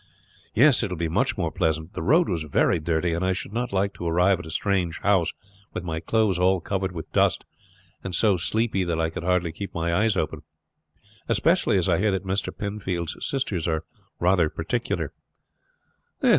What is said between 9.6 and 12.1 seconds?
my eyes open, especially as I hear